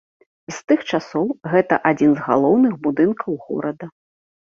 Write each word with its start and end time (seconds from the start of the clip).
З 0.55 0.55
тых 0.71 0.79
часоў 0.91 1.27
гэта 1.53 1.81
адзін 1.91 2.11
з 2.17 2.27
галоўных 2.31 2.73
будынкаў 2.89 3.41
горада. 3.47 3.97